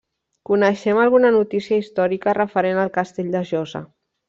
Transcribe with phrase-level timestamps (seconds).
[0.49, 3.87] Coneixem alguna notícia històrica referent al castell de Josa.